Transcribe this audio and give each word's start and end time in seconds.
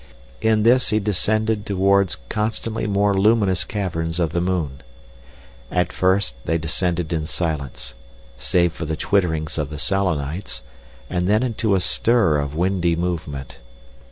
In 0.41 0.63
this 0.63 0.89
he 0.89 0.99
descended 0.99 1.63
towards 1.63 2.17
constantly 2.27 2.87
more 2.87 3.13
luminous 3.13 3.63
caverns 3.63 4.19
of 4.19 4.31
the 4.31 4.41
moon. 4.41 4.81
At 5.69 5.93
first 5.93 6.33
they 6.45 6.57
descended 6.57 7.13
in 7.13 7.27
silence—save 7.27 8.73
for 8.73 8.85
the 8.85 8.97
twitterings 8.97 9.59
of 9.59 9.69
the 9.69 9.77
Selenites—and 9.77 11.27
then 11.27 11.43
into 11.43 11.75
a 11.75 11.79
stir 11.79 12.39
of 12.39 12.55
windy 12.55 12.95
movement. 12.95 13.59